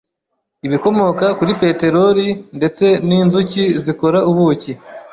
ibikomoka 0.65 1.25
kuri 1.37 1.51
peteroli 1.61 2.27
ndetse 2.57 2.85
n'inzuki 3.07 3.63
zikora 3.83 4.19
ubuki 4.29 4.73